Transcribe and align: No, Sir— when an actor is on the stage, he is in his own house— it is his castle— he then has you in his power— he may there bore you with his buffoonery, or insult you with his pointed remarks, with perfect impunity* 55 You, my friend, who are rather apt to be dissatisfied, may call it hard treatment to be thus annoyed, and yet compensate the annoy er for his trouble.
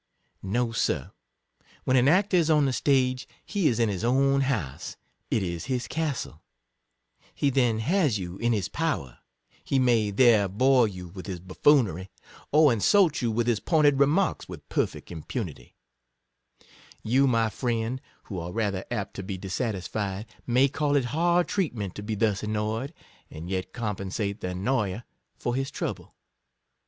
No, 0.41 0.71
Sir— 0.71 1.11
when 1.83 1.95
an 1.95 2.07
actor 2.07 2.35
is 2.35 2.49
on 2.49 2.65
the 2.65 2.73
stage, 2.73 3.27
he 3.45 3.67
is 3.67 3.79
in 3.79 3.87
his 3.87 4.03
own 4.03 4.41
house— 4.41 4.97
it 5.29 5.43
is 5.43 5.65
his 5.65 5.87
castle— 5.87 6.41
he 7.35 7.51
then 7.51 7.77
has 7.77 8.17
you 8.17 8.37
in 8.37 8.51
his 8.51 8.67
power— 8.67 9.19
he 9.63 9.77
may 9.77 10.09
there 10.09 10.47
bore 10.47 10.87
you 10.87 11.09
with 11.09 11.27
his 11.27 11.39
buffoonery, 11.39 12.09
or 12.51 12.73
insult 12.73 13.21
you 13.21 13.29
with 13.29 13.45
his 13.45 13.59
pointed 13.59 13.99
remarks, 13.99 14.49
with 14.49 14.67
perfect 14.69 15.11
impunity* 15.11 15.75
55 16.61 16.75
You, 17.03 17.27
my 17.27 17.49
friend, 17.51 18.01
who 18.23 18.39
are 18.39 18.51
rather 18.51 18.83
apt 18.89 19.13
to 19.17 19.21
be 19.21 19.37
dissatisfied, 19.37 20.25
may 20.47 20.67
call 20.67 20.95
it 20.95 21.05
hard 21.13 21.47
treatment 21.47 21.93
to 21.93 22.01
be 22.01 22.15
thus 22.15 22.41
annoyed, 22.41 22.91
and 23.29 23.51
yet 23.51 23.71
compensate 23.71 24.41
the 24.41 24.47
annoy 24.49 24.93
er 24.93 25.03
for 25.37 25.53
his 25.53 25.69
trouble. 25.69 26.15